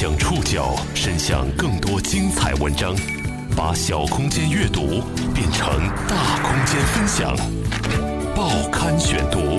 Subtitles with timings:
[0.00, 2.96] 将触角伸向更多精彩文章，
[3.54, 5.02] 把小空间阅读
[5.34, 5.68] 变成
[6.08, 7.36] 大空间分享。
[8.34, 9.58] 报刊选读，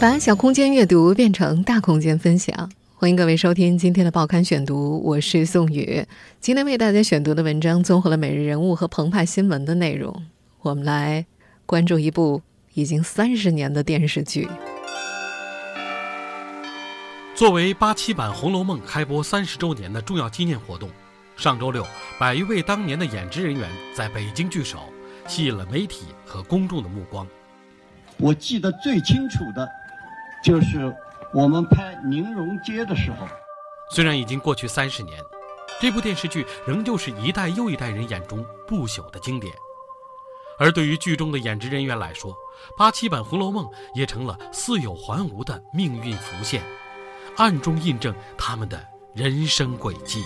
[0.00, 2.68] 把小空间阅读变成大空间分享。
[2.96, 6.04] 欢迎各位收听今天的报刊选读，我是宋宇。
[6.40, 10.24] 今天为大家选读的文章综合了每日人物和澎湃新闻的内容。
[10.62, 11.24] 我们来
[11.66, 12.42] 关注一部
[12.74, 14.48] 已经三十年的电视剧。
[17.36, 20.90] 作为八七版《红楼梦》开播三十周年的重要纪念活动，
[21.36, 21.86] 上周六，
[22.18, 24.78] 百余位当年的演职人员在北京聚首，
[25.28, 27.28] 吸引了媒体和公众的目光。
[28.16, 29.68] 我记得最清楚的，
[30.42, 30.90] 就是
[31.34, 33.28] 我们拍《宁荣街》的时候。
[33.90, 35.20] 虽然已经过去三十年，
[35.78, 39.52] 这部电视剧仍旧是一代又一代人眼中不朽的经典。
[40.58, 42.34] 而对于剧中的演职人员来说，
[42.78, 46.62] 八七版《红楼梦》也成了似有还无的命运浮现。
[47.36, 48.82] 暗中印证他们的
[49.14, 50.22] 人生轨迹。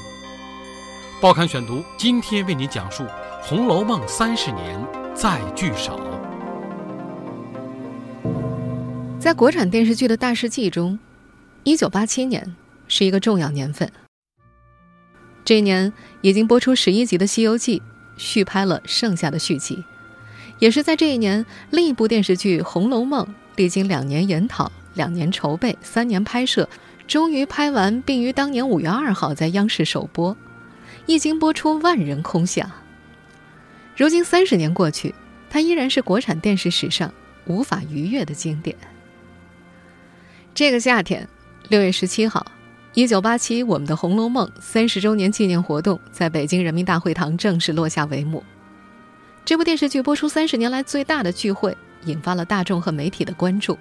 [1.20, 3.02] 报刊选读今天为您讲述
[3.42, 4.80] 《红楼梦》三十年
[5.12, 6.00] 再聚首。
[9.18, 10.98] 在国产电视剧的大事记中，
[11.64, 12.54] 一九八七年
[12.86, 13.90] 是一个重要年份。
[15.44, 17.80] 这一年已经播出十一集的《西游记》
[18.16, 19.82] 续拍了剩下的续集，
[20.60, 26.68] 也是在这一年，另一部电视剧《红楼梦》历经两年研讨、两年筹备、三年拍摄。
[27.10, 30.36] 终于拍完，并于当年五月二号在央视首播，
[31.06, 32.70] 一经播出，万人空巷。
[33.96, 35.12] 如今三十年过去，
[35.50, 37.12] 它依然是国产电视史上
[37.46, 38.76] 无法逾越的经典。
[40.54, 41.28] 这个夏天，
[41.68, 42.46] 六月十七号，
[42.94, 48.44] 一九八七，我们的《红楼梦》三十周年纪念活动在北京人民大会堂正式落下帷幕。
[49.44, 53.76] 这部电视剧播出三十年来最大的聚会，引发了大众和媒体的关注。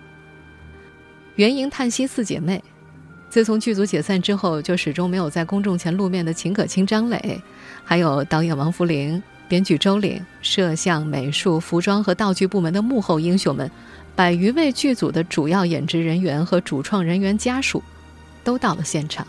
[1.36, 2.64] 元营叹息四姐妹。
[3.30, 7.40] 自从剧组解散之后，就始终没有在公众前露面的秦可卿、张磊，
[7.84, 13.70] 还有导演王扶林、编剧周岭、摄像、美术、服装和道具部门的幕后英雄们，
[14.16, 17.84] 百余位剧组的主要演职人员和主创人员家属，
[18.44, 19.26] 都到了现场。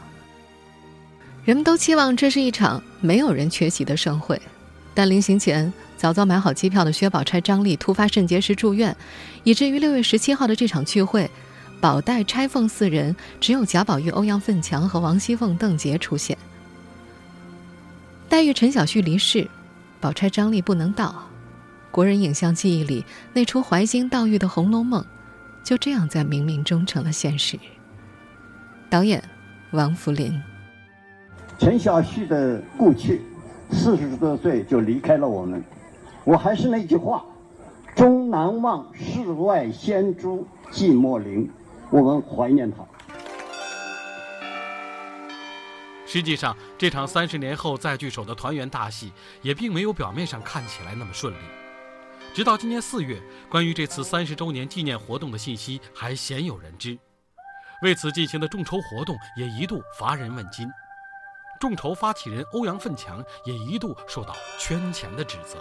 [1.44, 4.40] 人们都期望这是一场没有人缺席的盛会，
[4.94, 8.96] 但临行前早早买好机票的薛宝钗、张丽突发肾结石住院，
[9.44, 11.30] 以至于六月十七号的这场聚会。
[11.80, 16.36] 宝黛、钗凤四人，只有贾宝玉、欧阳奋强和王熙凤、邓婕出现。
[18.28, 19.48] 黛玉、陈晓旭离世，
[19.98, 21.26] 宝钗、张丽不能到。
[21.90, 25.02] 国人影像记忆里那出怀金悼玉的《红楼梦》，
[25.66, 27.58] 就这样在冥冥中成了现实。
[28.90, 29.22] 导演
[29.72, 30.38] 王扶林。
[31.58, 33.22] 陈晓旭的故去，
[33.72, 35.62] 四十多岁就离开了我们。
[36.24, 37.24] 我还是那句话：
[37.96, 41.50] 终难忘世外仙珠寂寞林。
[41.90, 42.84] 我们怀念他。
[46.06, 49.12] 实际上，这场三十年后再聚首的团圆大戏，
[49.42, 51.38] 也并没有表面上看起来那么顺利。
[52.34, 56.98] 直到今年四月，关于这次三十周年纪念活动的信息还鲜有人知。
[57.82, 60.68] 为此进行的众筹活动也一度乏人问津，
[61.60, 65.58] 众筹发起人欧阳奋强也一度受到圈钱的指责。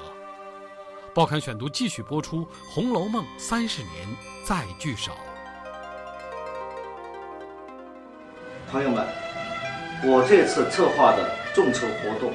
[1.13, 4.07] 报刊选读继续播出《红楼梦》三十年
[4.43, 5.11] 再聚首。
[8.71, 9.03] 朋友们，
[10.03, 12.31] 我这次策划的众筹活动，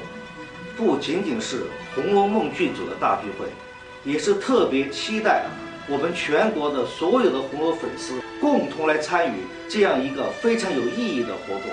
[0.75, 1.61] 不仅仅是
[1.95, 3.47] 《红楼梦》剧组的大聚会，
[4.03, 5.45] 也是特别期待
[5.89, 9.37] 我们全国的所有的红楼粉丝共同来参与
[9.69, 11.71] 这样一个非常有意义的活动。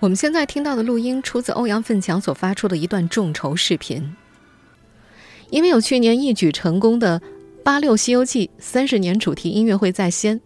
[0.00, 4.16] 我们现在听到的录音出自欧阳奋强所发出的一段众筹视频，
[5.50, 7.20] 因为有去年一举成功的
[7.62, 10.40] “八六西游记”三十年主题音乐会在先，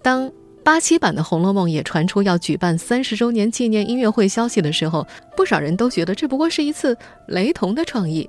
[0.00, 0.32] 当。
[0.66, 5.06] 八七版的《红楼梦》也传出要举办三十周年纪念音乐会消息的时候，
[5.36, 8.28] 不少人都觉得这不过是一次雷同的创意。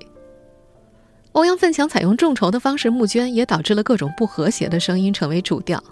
[1.32, 5.84] 欧阳奋强采用众筹的方式募捐，也导致了各种不和谐的声音成为主调。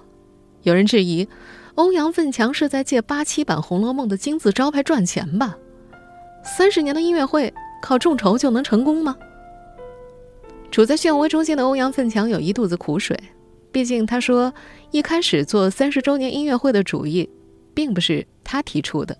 [0.61, 1.27] 有人质疑，
[1.73, 5.57] 欧阳奋强是在借八七版《红楼梦》的金字招牌赚钱吧？
[6.43, 7.51] 三十年的音乐会
[7.81, 9.17] 靠众筹就能成功吗？
[10.69, 13.19] 处在漩涡中心的欧阳奋强有一肚子苦水。
[13.71, 14.53] 毕竟，他说
[14.91, 17.29] 一开始做三十周年音乐会的主意，
[17.73, 19.17] 并不是他提出的，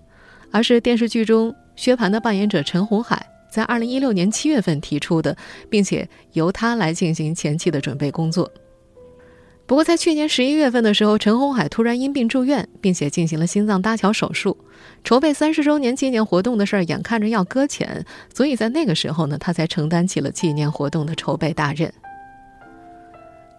[0.50, 5.36] 而是电视剧中薛蟠的扮演者陈红海在二零一六年七月份提出的，
[5.68, 8.50] 并且由他来进行前期的准备工作。
[9.66, 14.56] 不过，在去年十一月份的时候，陈红海突然因病住院，并且进行了心脏搭桥手术，
[15.02, 21.92] 筹备三十周年纪念活动的事儿眼看着要搁浅，所以在那个时候呢，他才承担起了纪念活动的筹备大任。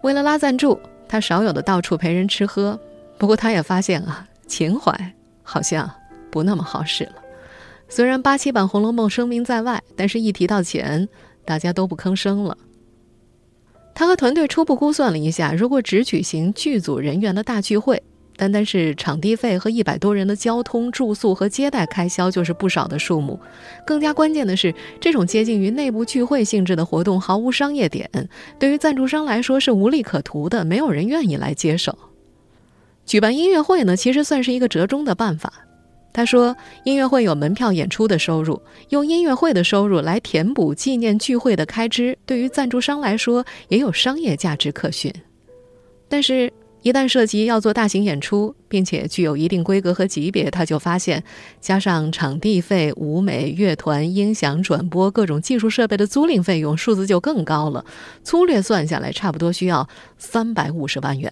[0.02, 2.78] 为了拉赞助，他少有的到处陪人吃喝。
[3.16, 5.12] 不过，他也发现啊，情怀
[5.42, 5.90] 好像
[6.30, 7.14] 不那么好使了。
[7.88, 11.08] 虽然八七版《红楼梦》声名在外，但是一提到钱，
[11.44, 12.56] 大家都不吭声了。
[13.94, 18.02] 他和团队初步估算了一下，如果只举行剧组人员的大聚会，
[18.38, 23.38] 单单是场地费和一百多人的交通、住宿和接待开销就是不少的数目。
[23.84, 28.08] 更加关键的是，这种接近于内部聚会性质的活动毫无商业点，
[28.58, 31.98] 对于赞助商来说是无利可图的，没有人愿意来接手。
[33.04, 35.52] 举办音乐会呢，其实算是一个折中的办法。
[36.10, 45.12] 他说：“音乐会有门票、演出的收入，用音乐会的收入来填补纪念聚会的开支，对于赞助商来说也有商业价值可循。
[46.08, 46.52] 但是，
[46.88, 51.22] 一旦涉及要做大型演出，并且具有一定规格和级别，他就发现，
[51.60, 57.84] 加上场地费、舞美、乐团、音响、转播各种技术设备的租赁费用，数字就更高了。
[58.22, 59.86] 粗略算下来，差不多需要
[60.16, 61.30] 三百五十万元。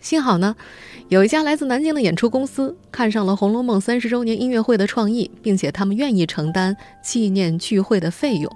[0.00, 0.54] 幸好呢。”
[1.08, 8.50] 有一家来自南京的演出公司看上了《红楼梦》三十周年音乐会的创意，并且他们愿意承担纪念聚会的费用。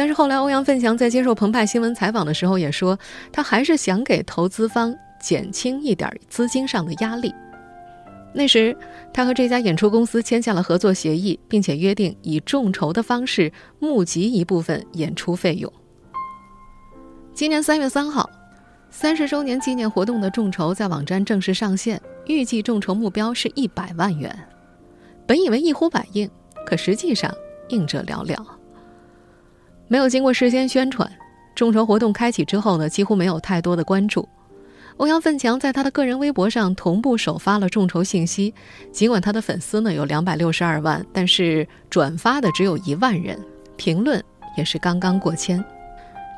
[0.00, 2.98] 但是后来，欧阳奋强在接受澎湃新闻采访的时候也说，
[3.30, 7.34] 他还是想给投资方减轻一点资金上的压力。
[8.32, 8.74] 那时，
[9.12, 15.70] 他和这家演出公司签下了合作协议，并且约定以众筹的方式募集一部分演出费用。
[17.34, 18.26] 今年三月三号。
[18.88, 24.34] 三十周年纪念活动的众筹在网站正式上线，预计众筹目标是一百万元。
[25.26, 26.26] 本以为一呼百应，
[26.64, 27.30] 可实际上
[27.68, 28.42] 应者寥寥。
[29.90, 31.10] 没有经过事先宣传，
[31.52, 34.28] 众筹活动开启之后呢，几乎没有太多的关注。
[34.98, 38.54] 欧阳奋强在他的个人微博上同步首发了众筹信息，
[38.92, 43.36] 尽管他的粉丝呢有两百六十二万，但是转发的只有一万人，
[43.76, 44.22] 评论
[44.56, 45.62] 也是刚刚过千。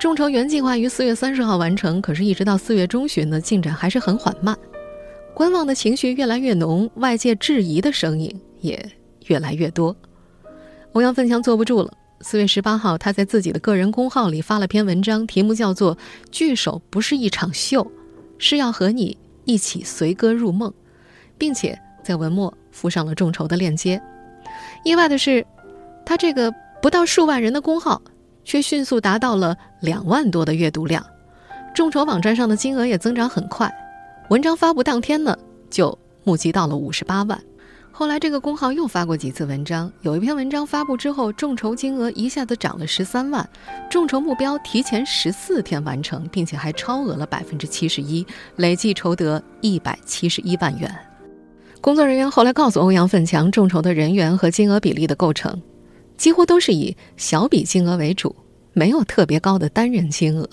[0.00, 4.56] 众筹原计划于四月三十号完成，可是，一直到四月中旬呢，进展还是很缓慢。
[5.34, 8.82] 观望的情绪越来越浓，外界质疑的声音也
[9.26, 9.94] 越来越多。
[10.92, 11.92] 欧阳奋强坐不住了。
[12.22, 15.96] 四月十八号，他在自己的个人公号里发了篇文章，题目叫做
[16.30, 17.90] 《聚首不是一场秀，
[18.38, 20.70] 是要和你一起随歌入梦》，
[21.36, 24.00] 并且在文末附上了众筹的链接。
[24.84, 25.44] 意外的是，
[26.06, 28.00] 他这个不到数万人的公号。
[28.44, 31.06] 却迅速达到了两万多的阅读量，
[31.72, 33.72] 众筹网站上的金额也增长很快。
[34.30, 35.38] 文章发布当天呢，
[35.70, 37.40] 就募集到了五十八万。
[38.02, 43.48] 后来这个公号又发过几次文章，有一篇文章发布之后，众筹金额一下子涨了十三万，
[43.88, 48.26] 众筹目标提前十四天完成，并且还超额了百分之七十一，
[48.56, 50.92] 累计筹得一百七十一万元。
[51.80, 55.62] 工作人员后来告诉欧阳奋强，众筹的人员和金额比例的构成。
[56.16, 58.34] 几乎都是以小笔金额为主，
[58.72, 60.48] 没有特别高的单人金额。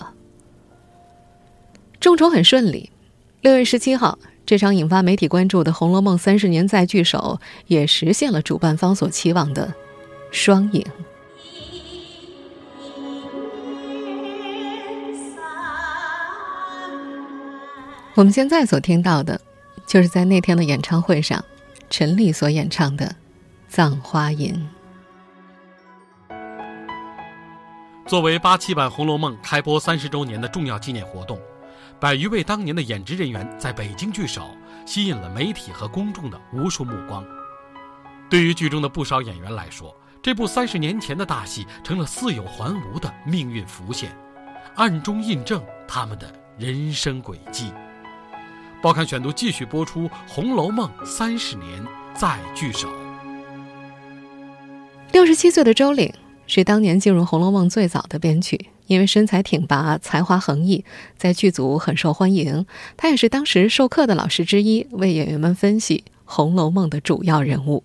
[1.98, 2.88] 众筹很顺利，
[3.40, 4.16] 六月十七号，
[4.50, 7.38] 这场引发媒体关注的《红楼梦》三十年再聚首
[7.68, 9.72] 也实现了主办方所期望的
[10.32, 10.84] 双赢。
[18.16, 19.40] 我们现在所听到的，
[19.86, 21.44] 就是在那天的演唱会上，
[21.88, 23.06] 陈丽所演唱的
[23.68, 24.68] 《葬花吟》。
[28.08, 31.38] 作为八七版《红楼梦》开播三十周年的重要纪念活动，
[32.00, 34.56] 百余位当年的演职人员在北京聚首，
[34.86, 37.22] 吸引了媒体和公众的无数目光。
[38.30, 44.16] 对于剧中的不少演员来说，这部三十年前的大戏成了似有还无的命运浮现，
[44.76, 47.70] 暗中印证他们的人生轨迹。
[48.80, 51.84] 报刊选读继续播出《红楼梦》三十年
[52.14, 52.88] 再聚首。
[55.12, 56.10] 六十七岁的周岭。
[56.52, 60.84] 是当年进入《红楼梦》最早的编剧，因为身材挺拔、才华横溢，
[61.16, 62.66] 在剧组很受欢迎。
[62.96, 67.84] 他也是当时授课的老师之一，为演员们分析《红楼梦》的主要人物。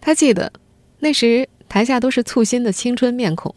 [0.00, 0.52] 他记得，
[0.98, 3.54] 那时台下都是簇新的青春面孔：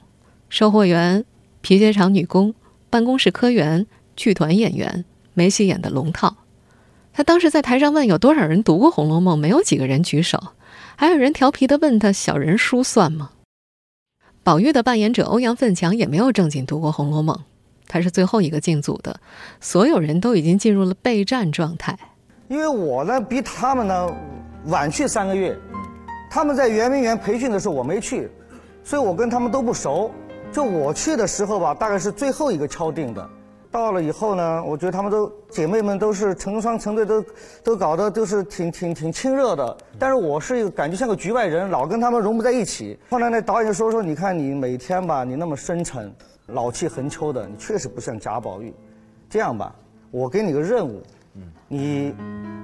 [0.48, 1.26] 售货员、
[1.62, 2.54] 皮鞋厂女工、
[2.92, 6.38] 办公室科员、剧团演员，没戏演的龙套。
[7.14, 10.50] 他当时在台上问有多少人读过《红楼梦》，没有几个人举手，
[10.96, 13.32] 还有人调皮的问他：“小人书算吗？”
[14.46, 17.36] 宝玉的扮演者欧阳奋强也没有正经读过《红楼梦》，
[17.88, 19.20] 他是最后一个进组的，
[19.60, 21.98] 所有人都已经进入了备战状态。
[22.48, 24.08] 因为我呢比他们呢
[24.66, 25.58] 晚去三个月，
[26.30, 28.30] 他们在圆明园培训的时候我没去，
[28.84, 30.12] 所以我跟他们都不熟。
[30.52, 33.30] 就我去的时候吧，大概是最后一个敲定的。
[33.76, 37.26] 到了以后呢，我觉得他们都姐妹们都是成双成对，都
[37.62, 39.78] 都搞得都是挺挺挺亲热的。
[40.00, 42.98] 但是我是一个感觉像个局外人，老跟他们融不在一起。
[43.10, 46.10] 后来那导演就说说，你看你每天吧，你那么深沉、
[46.48, 48.74] 老气横秋的，你确实不像贾宝玉。
[49.30, 49.76] 这样吧，
[50.10, 51.04] 我给你个任务，
[51.68, 52.16] 你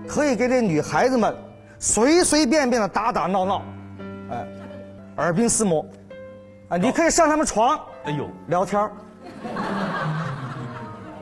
[0.07, 1.35] 可以给这女孩子们
[1.77, 3.61] 随随便便的打打闹闹，
[4.29, 4.47] 哎，
[5.17, 5.85] 耳鬓厮磨，
[6.69, 8.89] 啊，你可以上他们床，哎呦，聊天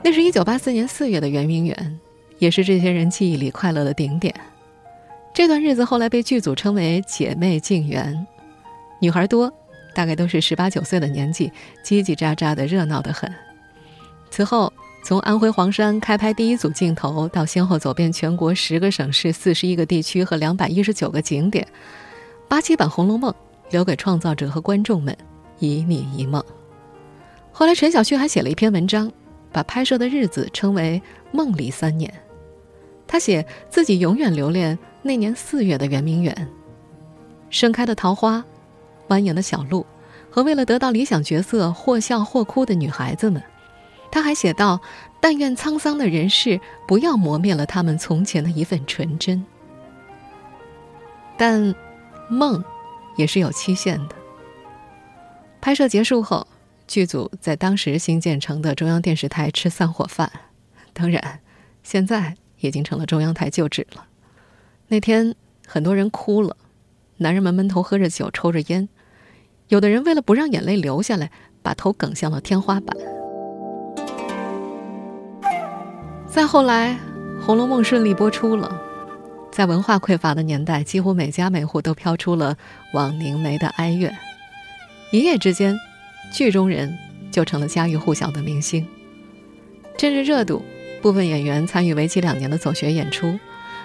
[0.01, 1.99] 那是一九八四年四月的圆明园，
[2.37, 4.33] 也是这些人记忆里快乐的顶点。
[5.33, 8.25] 这段日子后来被剧组称为“姐妹静园”，
[8.99, 9.53] 女孩多，
[9.93, 11.51] 大概都是十八九岁的年纪，
[11.83, 13.31] 叽叽喳喳的，热闹的很。
[14.31, 14.71] 此后，
[15.03, 21.67] 从安徽黄山开拍第一组镜头，到先后走遍全国十个省市、四十一个地区和两百一十九个景点，
[22.47, 23.31] 八七版《红楼梦》
[23.69, 25.15] 留给创造者和观众们
[25.59, 26.43] 一你一梦。
[27.51, 29.11] 后来，陈小旭还写了一篇文章，
[29.51, 31.01] 把拍摄的日子称为
[31.31, 32.13] “梦里三年”。
[33.07, 36.47] 他写自己永远留恋那年四月的圆明园，
[37.49, 38.43] 盛开的桃花，
[39.07, 39.85] 蜿蜒的小路，
[40.29, 43.41] 和为了得到理想角色或笑或哭的女孩子们。
[44.11, 44.79] 他还写道
[45.21, 49.43] ：“但愿沧桑的人世不要磨灭了他们从前的一份纯真。”
[51.37, 51.73] 但，
[52.27, 52.63] 梦，
[53.15, 54.15] 也是有期限的。
[55.61, 56.45] 拍摄结束后，
[56.89, 60.31] 剧组在当时新建成的中央电视台吃散伙饭，
[60.91, 61.39] 当然，
[61.83, 64.07] 现在已经成了中央台旧址了。
[64.87, 65.35] 那天，
[65.67, 66.57] 很多人哭了，
[67.17, 68.89] 男人们闷头喝着酒，抽着烟，
[69.67, 71.29] 有的人为了不让眼泪流下来，
[71.61, 72.97] 把头梗向了天花板。
[76.25, 76.97] 再后来，
[77.45, 78.81] 《红楼梦》顺利播出了。
[79.51, 82.57] 在文化匮乏的年代，几乎每家每户都飘出了
[82.93, 84.17] 枉凝眉的哀怨。
[85.11, 85.77] 一夜之间，
[86.31, 86.97] 剧中人
[87.31, 88.85] 就成了家喻户晓的明星。
[89.97, 90.63] 趁着热度，
[91.01, 93.37] 部分演员参与为期两年的走学演出，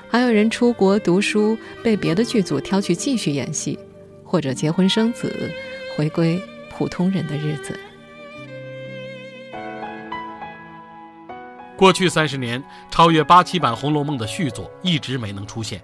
[0.08, 3.78] 还有人出国读书，被别的剧组挑去继续演戏，
[4.22, 5.50] 或者结婚生子，
[5.96, 7.78] 回归普通人的日子。
[11.76, 15.82] 过去三十年，超越八七版《红楼梦》的续作一直没能出现。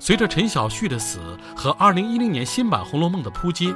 [0.00, 1.18] 随着陈晓旭的死
[1.54, 3.66] 和二零一零年新版《红楼梦》的扑街，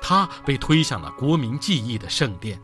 [0.00, 2.58] 他被推向了国民记忆的圣殿。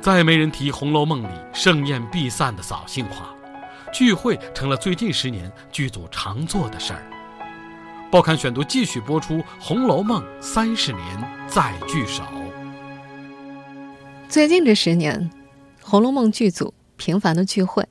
[0.00, 3.34] 再没人提《红楼梦》里盛宴必散的扫兴话，
[3.92, 7.02] 聚会成了最近十年剧组常做的事儿。
[8.10, 11.04] 报刊选读继续播出《红楼梦》三十年
[11.46, 12.22] 再聚首。
[14.28, 15.30] 最近这十年，
[15.88, 16.74] 《红楼梦》剧组。
[17.00, 17.88] 频繁的聚会，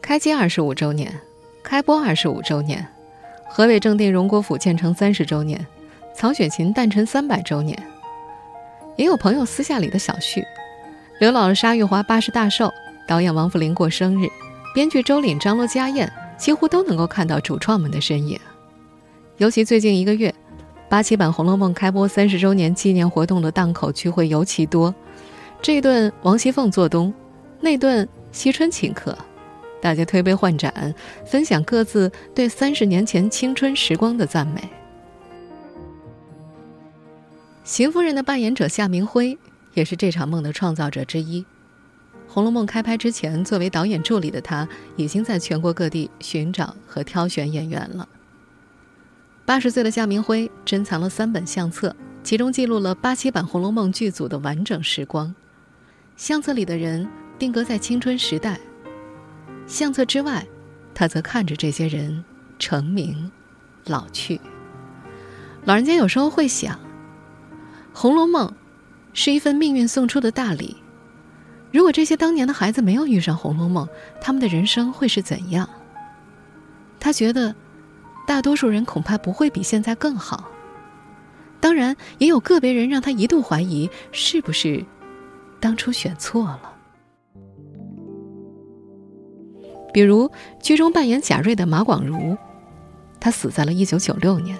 [0.00, 1.20] 开机二十五周年，
[1.64, 2.86] 开播二十五周年，
[3.48, 5.66] 河北正定荣国府建成三十周年，
[6.14, 7.76] 曹雪芹诞辰三百周年。
[8.96, 10.44] 也有朋友私下里的小序：
[11.20, 12.70] 刘姥姥沙玉华八十大寿，
[13.06, 14.28] 导演王扶林过生日，
[14.74, 18.38] 编剧周岭张罗家宴，几乎都能够看到主创们的身影。
[19.38, 20.34] 尤其最近一个月，
[20.88, 24.94] 八七版《红楼梦》开播三十周年纪念活动的档口聚会尤其多。
[25.62, 27.12] 这一顿王熙凤做东。
[27.60, 29.16] 那顿惜春请客，
[29.80, 34.60] 大家推杯换盏，分享各自对三十年前青春时光的赞美。
[37.70, 39.38] 邢夫人的扮演者夏明辉
[39.74, 41.40] 也是这场梦的创造者之一。
[42.26, 48.08] 《红楼梦》开拍之前，作为导演助理的他，已经在全国各地寻找和挑选演员了。
[49.44, 55.32] 八十岁的夏明辉珍藏了三本相册，其中记录了八七版《红楼梦》剧组的完整时光。
[56.16, 57.08] 相册里的人。
[57.38, 58.60] 定格在青春时代。
[59.66, 60.44] 相册之外，
[60.92, 62.22] 他则看着这些人
[62.58, 63.30] 成名、
[63.86, 64.38] 老去。
[65.64, 66.76] 老人家有时候会想，
[68.00, 68.48] 《红楼梦》
[69.12, 70.74] 是一份命运送出的大礼。
[71.70, 73.86] 如果这些当年的孩子没有遇上《红楼梦》，
[74.22, 75.68] 他们的人生会是怎样？
[76.98, 77.54] 他觉得，
[78.26, 80.48] 大多数人恐怕不会比现在更好。
[81.60, 84.82] 当然，也有个别人让他一度怀疑，是不是
[85.60, 86.72] 当初选错了。
[89.92, 90.30] 比如
[90.62, 92.34] 剧中扮演贾瑞的马广如，
[93.20, 94.56] 他死在了一九九六年，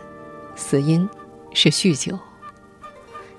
[0.54, 1.08] 死因
[1.54, 2.18] 是酗酒。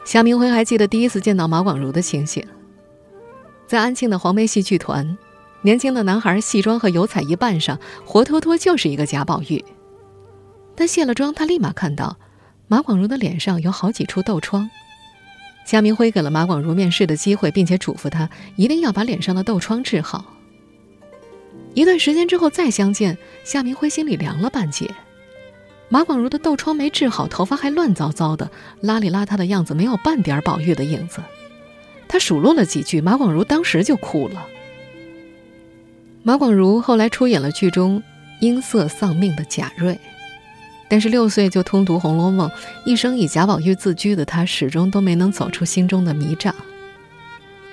[0.03, 2.45] 夏明辉还记得第一次见到马广如的情形，
[3.67, 5.17] 在安庆的黄梅戏剧团，
[5.61, 9.63] 年轻的男孩戏装和油彩一扮上，活脱脱就是一个贾宝玉。
[10.75, 12.17] 但卸了妆，他立马看到
[12.67, 14.69] 马广如的脸上有好几处痘疮。
[15.65, 20.25] 夏明辉给了马广如面试的机会，并且嘱咐他一定要把脸上的痘疮治好。
[21.73, 24.89] 一段时间之后再相见，夏明辉心里凉了半截。
[25.91, 28.49] 马广如的痘疮没治好，头发还乱糟糟的，
[28.81, 31.21] 邋里邋遢的样子没有半点宝玉的影子。
[32.07, 34.47] 他数落了几句，马广如当时就哭了。
[36.23, 38.01] 马广如后来出演了剧中
[38.39, 39.99] 音色丧命的贾瑞，
[40.87, 42.49] 但是六岁就通读《红楼梦》，
[42.85, 46.55] 一生以贾宝玉自居的他，始终都没能走出心中的迷障。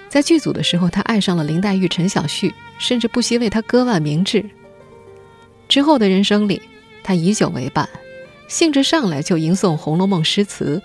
[0.09, 4.45] 在剧组的时候，他爱上了林黛玉、陈小旭，甚至不惜为她割腕明志。
[5.69, 6.61] 之后的人生里，
[7.05, 7.89] 他以酒为伴，
[8.49, 10.83] 兴致上来就吟诵《红楼梦》诗词，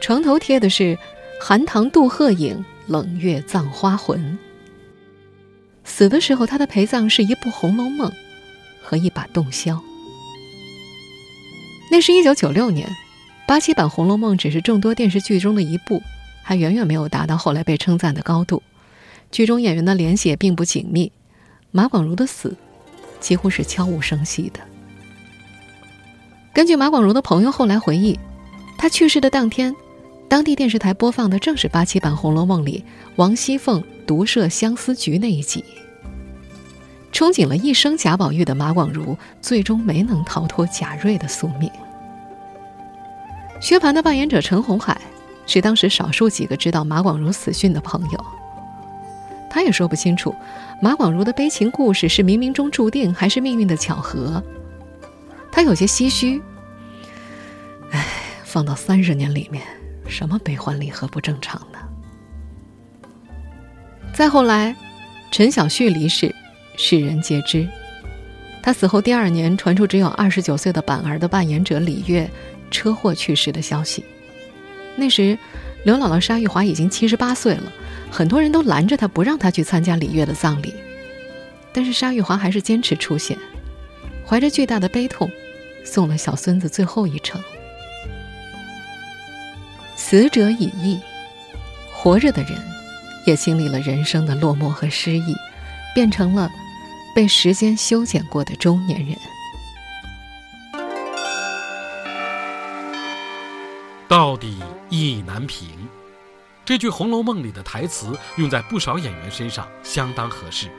[0.00, 0.98] 床头贴的是
[1.40, 4.36] “寒塘渡鹤影，冷月葬花魂”。
[5.84, 8.10] 死的时候，他的陪葬是一部《红楼梦》
[8.82, 9.80] 和一把洞箫。
[11.90, 12.88] 那是一九九六年，
[13.46, 16.02] 八七版《红楼梦》只是众多电视剧中的一部，
[16.42, 18.60] 还远远没有达到后来被称赞的高度。
[19.30, 21.12] 剧中演员的联系也并不紧密，
[21.70, 22.56] 马广如的死
[23.20, 24.71] 几乎是悄无声息的。
[26.54, 28.18] 根据马广如的朋友后来回忆，
[28.76, 29.74] 他去世的当天，
[30.28, 32.84] 当地电视台播放的正是八七版《红楼梦》里
[33.16, 35.64] 王熙凤独设相思局那一集。
[37.10, 41.70] 憧憬了一生贾宝玉的马广如，最终没能逃脱贾瑞的宿命。
[43.58, 45.00] 薛蟠的扮演者陈红海，
[45.46, 48.24] 是当时少数几个知道马广如死讯的朋友。
[49.48, 50.34] 他也说不清楚，
[50.82, 54.42] 马广如的悲情故事是冥冥中注定，还是命运的巧合。
[55.52, 56.42] 他有些唏嘘。
[57.90, 58.04] 唉，
[58.42, 59.62] 放到三十年里面，
[60.08, 61.78] 什么悲欢离合不正常呢？
[64.14, 64.74] 再后来，
[65.30, 66.34] 陈小旭离世。
[66.74, 67.68] 世人皆知，
[68.62, 72.28] 他死后第二年传出只有二十九岁的板儿的扮演者李月
[72.70, 74.02] 车祸去世的消息。
[74.96, 75.38] 那时，
[75.84, 77.70] 刘姥姥沙玉华已经七十八岁了，
[78.10, 80.72] 很多人都拦着她不让她去参加李月的葬礼，
[81.74, 83.36] 但是沙玉华还是坚持出现，
[84.26, 85.30] 怀着巨大的悲痛，
[85.84, 87.40] 送了小孙子最后一程。
[89.96, 91.00] 死者已矣，
[91.92, 92.52] 活着的人
[93.26, 95.34] 也经历了人生的落寞和失意，
[95.94, 96.50] 变成了。
[97.14, 99.14] 被时间修剪过的中年人，
[104.08, 105.68] 到底意难平。
[106.64, 110.68] 这句《红楼梦》里的台词用在不少演员身上相当合适，《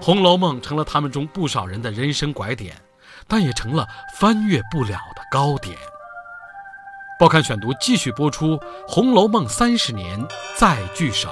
[0.00, 2.74] 红楼梦》成了他们中不少人的人生拐点，
[3.26, 5.76] 但也成了翻越不了的高点。
[7.18, 8.56] 报刊选读继续播出，
[8.88, 10.24] 《红楼梦》三十年
[10.56, 11.28] 再聚首。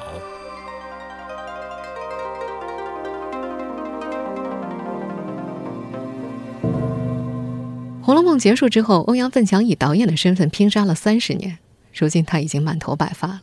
[8.05, 11.59] 《红楼梦》结束之后，欧阳奋强以导演的身份拼杀了三十年，
[11.95, 13.43] 如今他已经满头白发了。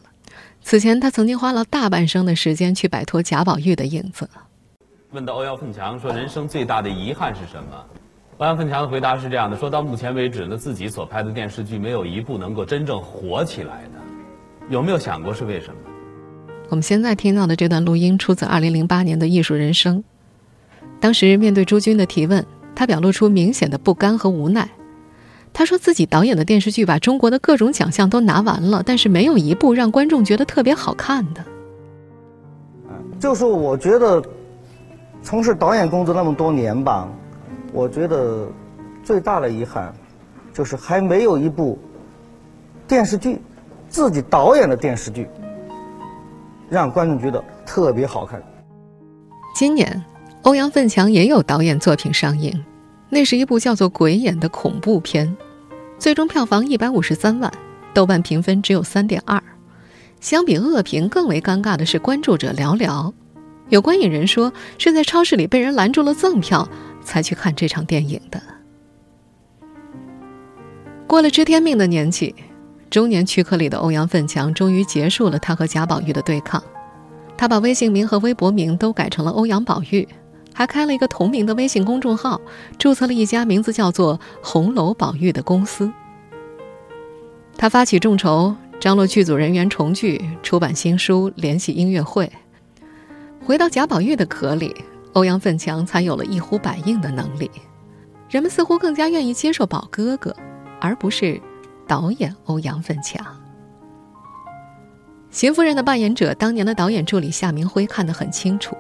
[0.62, 4.30] 此前，他曾经花了大半生的时间去摆脱贾宝玉的影子。
[5.12, 7.86] 问到欧阳奋强说：“人生最大的遗憾是什么？”
[8.40, 14.00] 欧阳奋强的回答是这样的：“说到目前为止呢，自己所拍的电视剧没有一部能够真正火起来的。
[14.70, 15.76] 有没有想过是为什么？”
[16.70, 19.98] 我们现在听到的这段录音出自2008年的《艺术人生》，
[21.02, 22.46] 当时面对朱军的提问。
[22.76, 24.70] 他表露出明显的不甘和无奈。
[25.52, 31.44] 他说自己导演的电视剧把中国的各种奖项都拿完了，但是没有一部让观众觉得特别好看的。
[33.20, 34.24] 就是我觉得，
[35.22, 37.06] 从事导演工作那么多年吧，
[37.72, 38.48] 我觉得
[39.04, 39.94] 最大的遗憾，
[40.54, 41.78] 就是还没有一部
[42.88, 43.40] 电视剧，
[43.88, 45.28] 自己导演的电视剧，
[46.70, 48.42] 让观众觉得特别好看。
[49.56, 50.04] 今年，
[50.44, 52.64] 欧阳奋强也有导演作品上映。
[53.12, 55.36] 那是一部叫做《鬼眼》的恐怖片，
[55.98, 57.52] 最终票房一百五十三万，
[57.94, 59.42] 豆瓣评分只有三点二。
[60.20, 63.12] 相比恶评，更为尴尬的是关注者寥寥。
[63.70, 66.70] 有观影人说是在超市里被人拦住了赠票，
[67.10, 68.40] 才去看这场电影的。
[71.08, 72.36] 过了知天命的年纪，
[72.92, 76.64] 中年躯壳里的欧阳奋强终于结束了他和贾宝玉的对抗，
[77.36, 80.08] 他把微信名和微博名都改成了欧阳宝玉。
[80.54, 82.40] 还开了一个同名的微信公众号，
[82.78, 85.90] 注册了一家名字叫做“红楼宝玉”的公司。
[87.58, 92.30] 他发起众筹，张罗剧组人员重聚，出版新书，联系音乐会。
[93.46, 94.76] 回到贾宝玉的壳里，
[95.20, 97.52] 欧阳奋强才有了一呼百应的能力。
[98.30, 100.34] 人们似乎更加愿意接受宝哥哥，
[100.80, 101.42] 而不是
[101.86, 103.22] 导演欧阳奋强。
[105.30, 108.78] 邢夫人的扮演者，当年的导演助理夏明辉看得很清楚。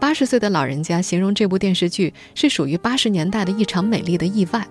[0.00, 4.66] 八十岁的老人家形容这部电视剧是属于八十年代的一场美丽的意外，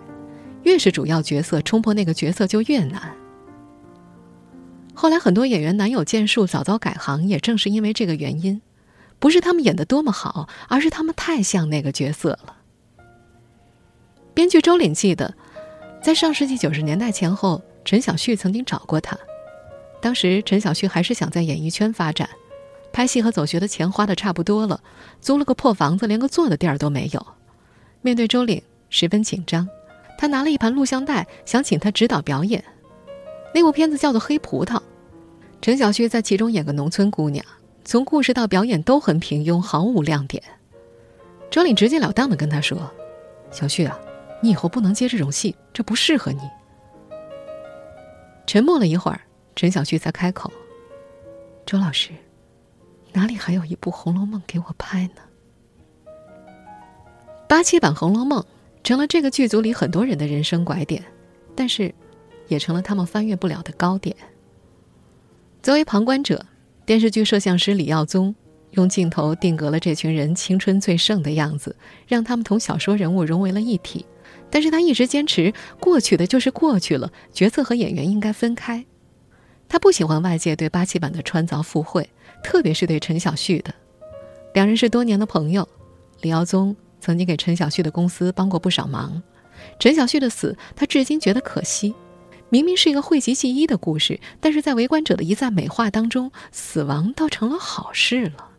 [0.63, 3.15] 越是主要角色冲破那个角色就越难。
[4.93, 8.62] 后来很多演员难有建树，早早改行，也正是因为这个原因，
[9.21, 12.57] 不是他们演的多么好，而是他们太像那个角色了。
[14.34, 15.31] 编剧周岭记得，
[16.01, 19.15] 在上世纪九十年代前后，陈小旭曾经找过他，
[20.01, 22.27] 当时陈小旭还是想在演艺圈发展。
[22.91, 24.81] 拍戏和走学的钱花的差不多了，
[25.21, 27.25] 租了个破房子，连个坐的地儿都没有。
[28.01, 29.69] 面对周岭，十分紧张。
[30.17, 32.63] 他拿了一盘录像带，想请他指导表演。
[33.53, 34.77] 那部片子叫做《黑葡萄》，
[35.62, 37.45] 陈小旭在其中演个农村姑娘，
[37.84, 40.41] 从故事到表演都很平庸，毫无亮点。
[41.50, 42.89] 周岭直截了当的跟他说
[43.52, 44.00] ：“小旭啊，
[44.41, 46.41] 你以后不能接这种戏，这不适合你。”
[48.48, 49.22] 沉默了一会儿，
[49.56, 50.52] 陈小旭才开口
[51.65, 52.12] ：“周老师，
[53.13, 55.22] 哪里还有一部《红楼梦》给我拍呢？”
[57.50, 58.41] 八七版《红楼梦》
[58.84, 61.04] 成了这个剧组里很多人的人生拐点，
[61.56, 61.94] 但是，
[62.48, 64.15] 也成了他们翻越不了的高点。
[65.62, 66.46] 作为旁观者，
[66.91, 68.36] 电视剧摄像师李耀宗
[68.71, 71.73] 用镜头定格了这群人青春最盛的样子，
[72.06, 74.06] 让他们同小说人物融为了一体。
[74.49, 78.86] 但是他一直坚持，过去的就是过去了，角色和演员应该分开。
[79.69, 82.10] 他不喜欢外界对八七版的穿凿附会，
[82.43, 83.73] 特别是对陈小旭的。
[84.54, 85.65] 两人是多年的朋友，
[86.19, 89.23] 李耀宗曾经给陈小旭的公司帮过不少忙。
[89.80, 91.95] 陈小旭的死，他至今觉得可惜。
[92.51, 98.49] 明明是一个讳疾忌医的故事，但是在围观者的一再美化当中，死亡倒成了好事了。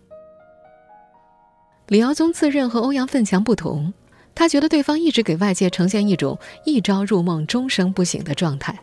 [1.89, 3.93] 李耀宗自认和欧阳奋强不同。
[4.35, 8.79] 他觉得对方一直给外界呈现一种一朝入梦终生不醒的状态，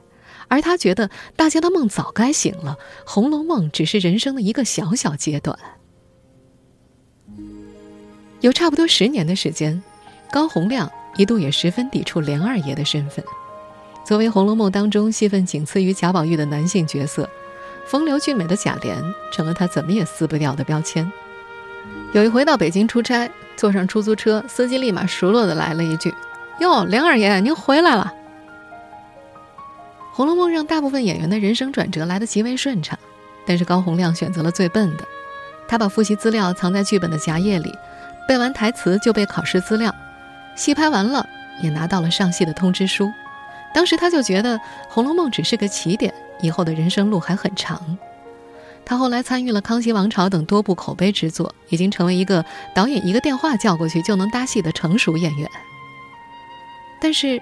[0.48, 2.78] 而他觉得大家的梦早该醒了，
[3.10, 5.58] 《红楼梦》只是人生的一个小小阶段。
[8.42, 9.82] 有差不多十年的时间，
[10.32, 13.26] 高洪亮一度也十分抵触连二爷的身份。
[14.10, 17.30] 作为《红楼梦》当中戏份仅次于贾宝玉的男性角色，
[17.86, 18.96] 风流俊美的贾琏
[19.32, 21.08] 成了他怎么也撕不掉的标签。
[22.14, 23.30] 有一回到北京出差。
[23.56, 26.12] 坐上出租车，司机立马熟络的来了一句
[26.60, 28.12] ：“哟，梁二爷，您回来了。”
[30.16, 32.98] 《红楼梦》让大部分演员的人生转折来得极为顺畅，
[33.46, 35.04] 但是高洪亮选择了最笨的，
[35.68, 37.72] 他把复习资料藏在剧本的夹页里，
[38.28, 39.94] 背完台词就背考试资料，
[40.56, 41.24] 戏拍完了
[41.62, 43.12] 也拿到了上戏的通知书。
[43.74, 44.58] 当时他就觉得
[44.90, 47.98] 《红楼梦》只是个起点，以后的人生路还很长。
[48.86, 55.48] 他后来参与了《康熙王朝》等多部口碑之作，已经成为一个导演一个电话叫过去就能搭戏的成熟演员。
[57.00, 57.42] 但是，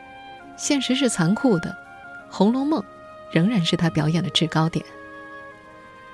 [0.58, 1.70] 现实是残酷的，
[2.30, 2.82] 《红楼梦》
[3.32, 4.86] 仍然是他表演的制高点。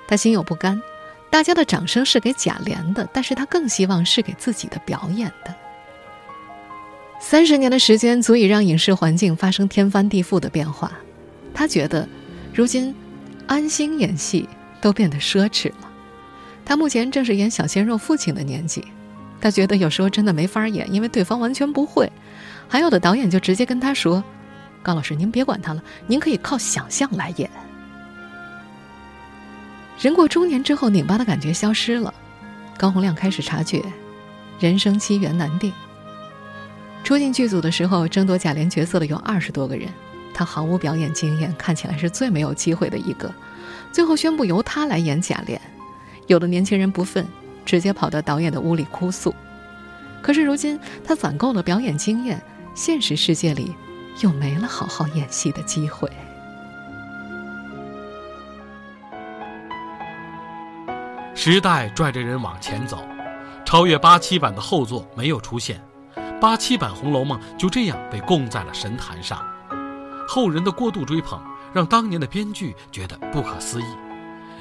[0.06, 0.80] 他心有不甘，
[1.30, 5.52] 大家的掌声是给贾琏的，但是他更希望是给自己的表演的。
[7.26, 10.92] 三十年的时间足以让影视环境发生天翻地覆的变化，
[11.54, 12.06] 他觉得，
[12.52, 12.94] 如今
[13.46, 14.46] 安心演戏。
[14.82, 15.90] 都变得奢侈了。
[16.62, 18.84] 他目前正是演小鲜肉父亲的年纪，
[19.40, 22.12] 他觉得有时候真的没法演，因为对方完全不会。
[22.68, 24.22] 还有的导演就直接跟他说
[24.84, 27.48] ：“高老师，您别管他了，您可以靠想象来演。”
[29.98, 32.12] 人过中年之后，拧巴的感觉消失了。
[32.76, 33.82] 高洪亮开始察觉，
[34.60, 35.72] 人生机缘难定。
[37.04, 39.86] 初进剧组的时候，争夺贾琏角色的有二十多个人，
[40.32, 43.30] 他毫无表演经验，看起来是最没有机会的一个。
[43.92, 45.58] 最后宣布由他来演贾琏，
[46.28, 47.26] 有的年轻人不忿，
[47.66, 49.34] 直接跑到导演的屋里哭诉。
[50.22, 52.42] 可是如今他攒够了表演经验，
[52.74, 53.74] 现实世界里
[54.22, 56.10] 又没了好好演戏的机会。
[61.34, 63.06] 时代拽着人往前走，
[63.62, 65.78] 超越八七版的后座没有出现，
[66.44, 69.42] 八七版《红楼梦》就这样被供在了神坛上，
[70.28, 71.42] 后人的过度追捧。
[71.72, 73.84] 让当年的编剧觉得不可思议，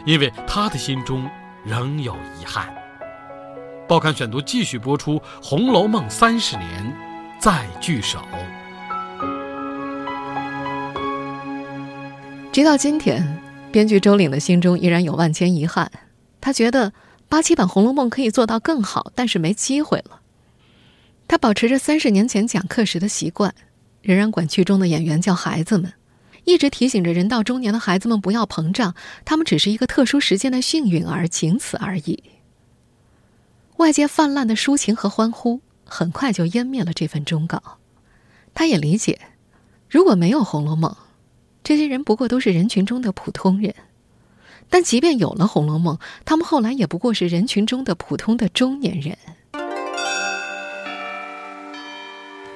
[0.06, 1.30] 因为他的心中
[1.66, 2.74] 仍有遗憾。
[3.86, 6.96] 报刊选读继续播出《红楼梦》三十年，
[7.38, 8.20] 再聚首。
[12.54, 13.42] 直到今天，
[13.74, 15.92] 编剧周岭的心中依然有万千遗憾。
[16.40, 16.94] 他觉得
[17.28, 20.22] 八七版《红楼梦》可以做到更好，但是没机会了。
[21.34, 23.56] 他保持着三十年前讲课时的习惯，
[24.04, 25.92] 仍然管剧中的演员叫孩子们。
[26.44, 28.94] 一直提醒着人到中年的孩子们不要膨胀，
[29.26, 32.24] 他们只是一个特殊时间的幸运儿，仅此而已。
[33.78, 37.80] 外界泛滥的抒情和欢呼，很快就湮灭了这份忠告。
[38.54, 39.20] 他也理解，
[39.90, 40.92] 如果没有《红楼梦》，
[41.64, 43.74] 这些人不过都是人群中的普通人；
[44.70, 49.18] 但即便有了《红楼梦》，他们后来也不过是人群中的普通的中年人。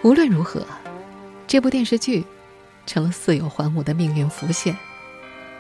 [0.08, 0.66] 无论如何，
[1.48, 2.26] 这部电视剧。
[2.86, 4.74] 成了四有还母的命运浮现，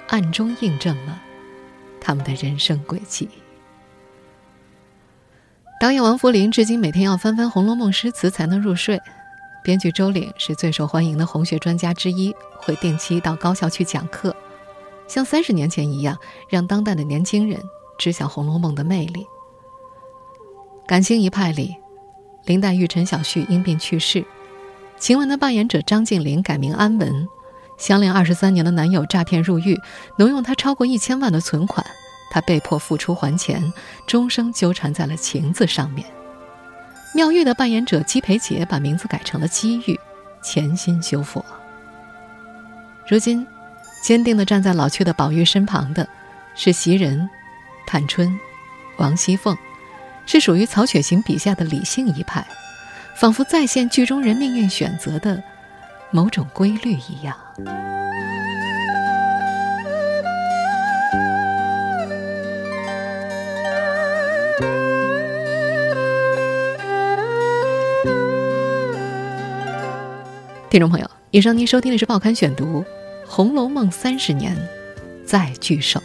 [0.08, 1.22] 暗中印证了
[2.00, 3.28] 他们的人生轨迹。
[5.82, 8.98] 导演王扶林至今每天要翻翻《红楼梦》诗词才能入睡，
[9.62, 14.34] 编剧周岭是最受欢迎的红学专家之一，会定期到高校去讲课，
[15.10, 16.18] 像三十年前一样，
[16.50, 17.62] 让当代的年轻人
[17.98, 19.28] 知晓《红楼梦》的魅力。
[20.88, 21.76] 感情一派里，
[22.46, 24.26] 林黛玉、陈小旭因病去世。
[25.00, 27.28] 晴雯的扮演者张静林改名安雯，
[27.78, 29.80] 相恋二十三年的男友诈骗入狱，
[30.18, 31.86] 挪用她超过一千万的存款，
[32.32, 33.72] 她被迫付出还钱，
[34.08, 36.06] 终生纠缠在了情字上面。
[37.14, 40.00] 妙玉的扮演者姬培杰把名字改成了姬玉，
[40.42, 41.44] 潜心修佛。
[43.08, 43.46] 如今，
[44.02, 46.08] 坚定地站在老去的宝玉身旁的，
[46.56, 47.30] 是袭人、
[47.86, 48.38] 探春、
[48.98, 49.56] 王熙凤，
[50.26, 52.46] 是属于曹雪芹笔下的理性一派，
[53.18, 55.42] 仿佛再现剧中人命运选择的
[56.12, 57.36] 某种规律一样。
[70.70, 72.82] 听众朋友，以上您收听的是《报刊选读》，
[73.28, 74.56] 《红楼梦》三十年
[75.26, 76.00] 再聚首。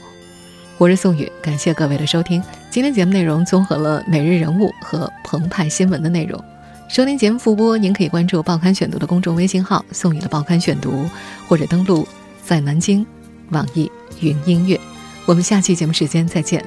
[0.78, 2.42] 我是宋宇，感谢各位的收听。
[2.70, 6.42] 今天节目内容综合了每日人物和澎湃新闻的内容。
[6.92, 11.08] 收听节目复播，您可以关注《报刊选读》的公众微信号“宋宇的报刊选读”，
[11.48, 12.06] 或者登录
[12.44, 13.06] 在南京
[13.48, 14.78] 网易云音乐。
[15.24, 16.62] 我们下期节目时间再见。